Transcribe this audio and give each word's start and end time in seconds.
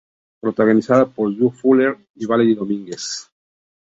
Protagonizada 0.41 1.05
por 1.05 1.31
Drew 1.37 1.51
Fuller 1.51 1.95
y 2.15 2.25
Valerie 2.25 2.55
Domínguez. 2.55 3.29